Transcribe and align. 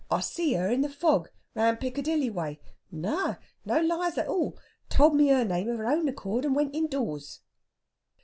I 0.09 0.19
see 0.21 0.53
her 0.55 0.67
in 0.67 0.81
the 0.81 0.89
fog 0.89 1.29
round 1.53 1.79
Piccadilly 1.79 2.31
way.... 2.31 2.59
No, 2.91 3.35
no 3.65 3.79
lies 3.81 4.17
at 4.17 4.25
all! 4.27 4.57
Told 4.89 5.13
me 5.15 5.27
her 5.27 5.45
name 5.45 5.69
of 5.69 5.77
her 5.77 5.85
own 5.85 6.09
accord, 6.09 6.43
and 6.43 6.55
went 6.55 6.73
indoors." 6.75 7.41